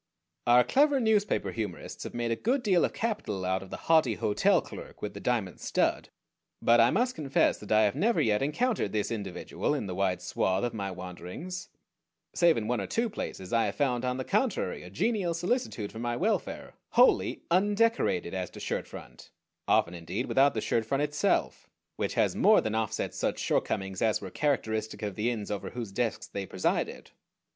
[0.47, 4.15] Our clever newspaper humorists have made a good deal of capital out of the haughty
[4.15, 6.09] hotel clerk with the diamond stud;
[6.59, 10.19] but I must confess that I have never yet encountered this individual in the wide
[10.23, 11.69] swath of my wanderings.
[12.33, 15.91] Save in one or two places, I have found on the contrary a genial solicitude
[15.91, 19.29] for my welfare, wholly undecorated as to shirt front
[19.67, 24.19] often indeed without the shirt front itself which has more than offset such shortcomings as
[24.19, 27.11] were characteristic of the inns over whose desks they presided.